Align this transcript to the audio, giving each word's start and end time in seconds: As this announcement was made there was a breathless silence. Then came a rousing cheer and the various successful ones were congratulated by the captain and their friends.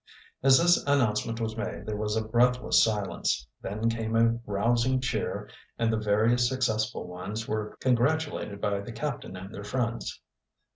As 0.41 0.57
this 0.57 0.83
announcement 0.87 1.39
was 1.39 1.55
made 1.55 1.85
there 1.85 1.95
was 1.95 2.15
a 2.15 2.23
breathless 2.27 2.83
silence. 2.83 3.45
Then 3.61 3.87
came 3.87 4.15
a 4.15 4.39
rousing 4.47 4.99
cheer 4.99 5.47
and 5.77 5.93
the 5.93 5.97
various 5.97 6.49
successful 6.49 7.05
ones 7.07 7.47
were 7.47 7.77
congratulated 7.81 8.59
by 8.59 8.79
the 8.79 8.93
captain 8.93 9.35
and 9.35 9.53
their 9.53 9.63
friends. 9.63 10.19